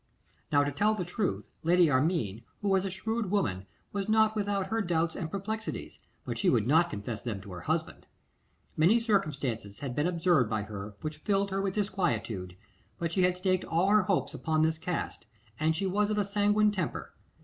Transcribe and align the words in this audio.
Now, 0.51 0.63
to 0.63 0.71
tell 0.71 0.95
the 0.95 1.05
truth, 1.05 1.51
Lady 1.61 1.87
Armine, 1.87 2.41
who 2.63 2.69
was 2.69 2.85
a 2.85 2.89
shrewd 2.89 3.29
woman, 3.29 3.67
was 3.93 4.09
not 4.09 4.35
without 4.35 4.65
her 4.71 4.81
doubts 4.81 5.15
and 5.15 5.29
perplexities, 5.29 5.99
but 6.25 6.39
she 6.39 6.49
would 6.49 6.65
not 6.65 6.89
confess 6.89 7.21
them 7.21 7.39
to 7.41 7.51
her 7.51 7.59
husband. 7.61 8.07
Many 8.75 8.99
circumstances 8.99 9.77
had 9.77 9.93
been 9.95 10.07
observed 10.07 10.49
by 10.49 10.63
her 10.63 10.95
which 11.01 11.17
filled 11.19 11.51
her 11.51 11.61
with 11.61 11.75
disquietude, 11.75 12.57
but 12.97 13.11
she 13.11 13.21
had 13.21 13.37
staked 13.37 13.63
all 13.65 13.89
her 13.89 14.01
hopes 14.01 14.33
upon 14.33 14.63
this 14.63 14.79
cast, 14.79 15.27
and 15.59 15.75
she 15.75 15.85
was 15.85 16.09
of 16.09 16.17
a 16.17 16.23
sanguine 16.23 16.71
temper. 16.71 17.13